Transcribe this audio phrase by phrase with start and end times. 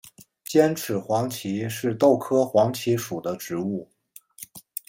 [0.43, 3.87] 尖齿黄耆是豆科黄芪属的植物。